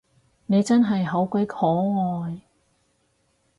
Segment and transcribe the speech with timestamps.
[0.47, 2.41] 你真係好鬼可愛